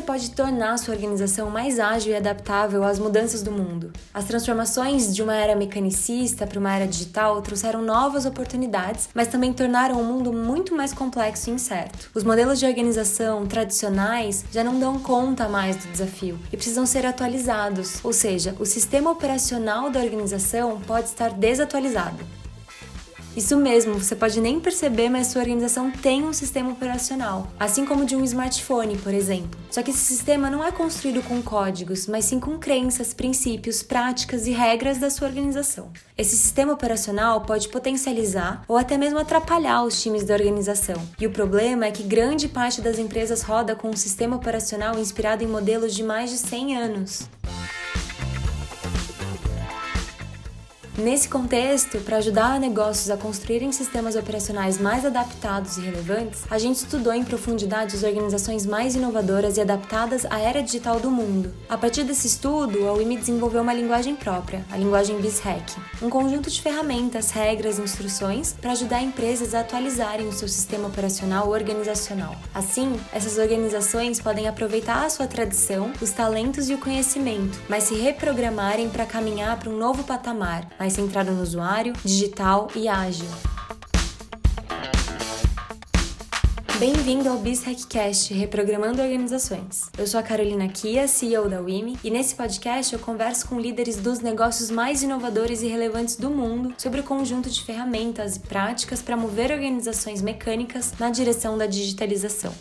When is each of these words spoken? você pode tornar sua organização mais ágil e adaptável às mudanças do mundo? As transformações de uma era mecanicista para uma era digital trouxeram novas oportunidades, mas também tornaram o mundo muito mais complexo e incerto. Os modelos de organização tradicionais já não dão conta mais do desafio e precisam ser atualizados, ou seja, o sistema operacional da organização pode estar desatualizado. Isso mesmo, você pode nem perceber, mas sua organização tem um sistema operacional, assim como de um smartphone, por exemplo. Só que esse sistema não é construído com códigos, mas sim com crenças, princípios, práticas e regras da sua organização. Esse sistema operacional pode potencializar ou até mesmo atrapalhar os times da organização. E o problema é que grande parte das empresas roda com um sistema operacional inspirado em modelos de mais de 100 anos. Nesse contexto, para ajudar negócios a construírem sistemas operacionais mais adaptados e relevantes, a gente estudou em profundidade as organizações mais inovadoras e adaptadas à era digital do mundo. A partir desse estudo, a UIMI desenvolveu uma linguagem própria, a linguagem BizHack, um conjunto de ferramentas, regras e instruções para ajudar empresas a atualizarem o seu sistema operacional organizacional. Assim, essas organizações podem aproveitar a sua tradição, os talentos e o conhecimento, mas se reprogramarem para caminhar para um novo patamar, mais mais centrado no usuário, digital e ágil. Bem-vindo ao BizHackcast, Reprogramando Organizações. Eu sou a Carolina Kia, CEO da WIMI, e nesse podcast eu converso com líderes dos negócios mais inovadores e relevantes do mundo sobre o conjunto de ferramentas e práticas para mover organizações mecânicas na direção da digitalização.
você 0.00 0.06
pode 0.06 0.30
tornar 0.30 0.78
sua 0.78 0.94
organização 0.94 1.50
mais 1.50 1.78
ágil 1.78 2.12
e 2.12 2.16
adaptável 2.16 2.82
às 2.82 2.98
mudanças 2.98 3.42
do 3.42 3.52
mundo? 3.52 3.92
As 4.14 4.24
transformações 4.24 5.14
de 5.14 5.22
uma 5.22 5.34
era 5.34 5.54
mecanicista 5.54 6.46
para 6.46 6.58
uma 6.58 6.74
era 6.74 6.86
digital 6.86 7.42
trouxeram 7.42 7.82
novas 7.82 8.24
oportunidades, 8.24 9.10
mas 9.14 9.28
também 9.28 9.52
tornaram 9.52 10.00
o 10.00 10.04
mundo 10.04 10.32
muito 10.32 10.74
mais 10.74 10.94
complexo 10.94 11.50
e 11.50 11.52
incerto. 11.52 12.10
Os 12.14 12.24
modelos 12.24 12.58
de 12.58 12.64
organização 12.64 13.46
tradicionais 13.46 14.42
já 14.50 14.64
não 14.64 14.80
dão 14.80 14.98
conta 14.98 15.48
mais 15.48 15.76
do 15.76 15.92
desafio 15.92 16.38
e 16.50 16.56
precisam 16.56 16.86
ser 16.86 17.04
atualizados, 17.04 18.02
ou 18.02 18.12
seja, 18.12 18.56
o 18.58 18.64
sistema 18.64 19.10
operacional 19.10 19.90
da 19.90 20.00
organização 20.00 20.80
pode 20.80 21.08
estar 21.08 21.30
desatualizado. 21.34 22.39
Isso 23.36 23.56
mesmo, 23.56 23.94
você 23.94 24.16
pode 24.16 24.40
nem 24.40 24.58
perceber, 24.58 25.08
mas 25.08 25.28
sua 25.28 25.42
organização 25.42 25.90
tem 25.90 26.24
um 26.24 26.32
sistema 26.32 26.72
operacional, 26.72 27.46
assim 27.60 27.86
como 27.86 28.04
de 28.04 28.16
um 28.16 28.24
smartphone, 28.24 28.98
por 28.98 29.14
exemplo. 29.14 29.58
Só 29.70 29.82
que 29.82 29.92
esse 29.92 30.00
sistema 30.00 30.50
não 30.50 30.64
é 30.64 30.72
construído 30.72 31.22
com 31.22 31.40
códigos, 31.40 32.08
mas 32.08 32.24
sim 32.24 32.40
com 32.40 32.58
crenças, 32.58 33.14
princípios, 33.14 33.84
práticas 33.84 34.48
e 34.48 34.50
regras 34.50 34.98
da 34.98 35.08
sua 35.08 35.28
organização. 35.28 35.90
Esse 36.18 36.36
sistema 36.36 36.72
operacional 36.72 37.42
pode 37.42 37.68
potencializar 37.68 38.64
ou 38.66 38.76
até 38.76 38.98
mesmo 38.98 39.20
atrapalhar 39.20 39.84
os 39.84 40.02
times 40.02 40.24
da 40.24 40.34
organização. 40.34 41.00
E 41.20 41.26
o 41.26 41.30
problema 41.30 41.86
é 41.86 41.92
que 41.92 42.02
grande 42.02 42.48
parte 42.48 42.80
das 42.80 42.98
empresas 42.98 43.42
roda 43.42 43.76
com 43.76 43.90
um 43.90 43.96
sistema 43.96 44.36
operacional 44.36 44.98
inspirado 44.98 45.44
em 45.44 45.46
modelos 45.46 45.94
de 45.94 46.02
mais 46.02 46.30
de 46.30 46.38
100 46.38 46.76
anos. 46.76 47.28
Nesse 51.00 51.30
contexto, 51.30 51.98
para 52.00 52.18
ajudar 52.18 52.60
negócios 52.60 53.08
a 53.08 53.16
construírem 53.16 53.72
sistemas 53.72 54.16
operacionais 54.16 54.78
mais 54.78 55.06
adaptados 55.06 55.78
e 55.78 55.80
relevantes, 55.80 56.42
a 56.50 56.58
gente 56.58 56.76
estudou 56.76 57.14
em 57.14 57.24
profundidade 57.24 57.96
as 57.96 58.02
organizações 58.02 58.66
mais 58.66 58.94
inovadoras 58.94 59.56
e 59.56 59.62
adaptadas 59.62 60.26
à 60.26 60.38
era 60.38 60.62
digital 60.62 61.00
do 61.00 61.10
mundo. 61.10 61.54
A 61.70 61.78
partir 61.78 62.04
desse 62.04 62.26
estudo, 62.26 62.86
a 62.86 62.92
UIMI 62.92 63.16
desenvolveu 63.16 63.62
uma 63.62 63.72
linguagem 63.72 64.14
própria, 64.14 64.62
a 64.70 64.76
linguagem 64.76 65.18
BizHack, 65.18 65.74
um 66.02 66.10
conjunto 66.10 66.50
de 66.50 66.60
ferramentas, 66.60 67.30
regras 67.30 67.78
e 67.78 67.82
instruções 67.82 68.52
para 68.60 68.72
ajudar 68.72 69.00
empresas 69.00 69.54
a 69.54 69.60
atualizarem 69.60 70.28
o 70.28 70.32
seu 70.34 70.48
sistema 70.48 70.88
operacional 70.88 71.48
organizacional. 71.48 72.36
Assim, 72.54 73.00
essas 73.10 73.38
organizações 73.38 74.20
podem 74.20 74.46
aproveitar 74.46 75.06
a 75.06 75.10
sua 75.10 75.26
tradição, 75.26 75.92
os 76.02 76.10
talentos 76.10 76.68
e 76.68 76.74
o 76.74 76.78
conhecimento, 76.78 77.58
mas 77.70 77.84
se 77.84 77.94
reprogramarem 77.94 78.90
para 78.90 79.06
caminhar 79.06 79.58
para 79.58 79.70
um 79.70 79.78
novo 79.78 80.04
patamar, 80.04 80.68
mais 80.78 80.89
mais 80.90 80.94
centrado 80.94 81.30
no 81.30 81.42
usuário, 81.42 81.92
digital 82.04 82.68
e 82.74 82.88
ágil. 82.88 83.26
Bem-vindo 86.78 87.28
ao 87.28 87.36
BizHackcast, 87.38 88.32
Reprogramando 88.32 89.02
Organizações. 89.02 89.90
Eu 89.98 90.06
sou 90.06 90.18
a 90.18 90.22
Carolina 90.22 90.66
Kia, 90.66 91.06
CEO 91.06 91.48
da 91.48 91.60
WIMI, 91.60 91.98
e 92.02 92.10
nesse 92.10 92.34
podcast 92.34 92.92
eu 92.92 92.98
converso 92.98 93.46
com 93.46 93.60
líderes 93.60 93.96
dos 93.96 94.20
negócios 94.20 94.70
mais 94.70 95.02
inovadores 95.02 95.62
e 95.62 95.68
relevantes 95.68 96.16
do 96.16 96.30
mundo 96.30 96.74
sobre 96.78 97.00
o 97.00 97.04
conjunto 97.04 97.50
de 97.50 97.62
ferramentas 97.62 98.36
e 98.36 98.40
práticas 98.40 99.02
para 99.02 99.16
mover 99.16 99.52
organizações 99.52 100.22
mecânicas 100.22 100.94
na 100.98 101.10
direção 101.10 101.58
da 101.58 101.66
digitalização. 101.66 102.52